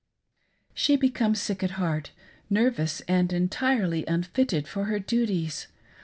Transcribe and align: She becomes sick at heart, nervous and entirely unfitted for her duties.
She 0.73 0.95
becomes 0.95 1.39
sick 1.39 1.61
at 1.61 1.77
heart, 1.77 2.09
nervous 2.49 3.01
and 3.01 3.31
entirely 3.31 4.03
unfitted 4.07 4.67
for 4.67 4.85
her 4.85 4.97
duties. 4.97 5.67